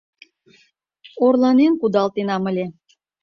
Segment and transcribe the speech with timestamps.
[1.25, 2.65] Орланен кудалтенам ыле.